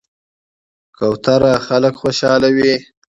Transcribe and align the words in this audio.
کوتره 0.97 1.53
خلک 1.65 1.93
خوشحالوي. 2.01 2.73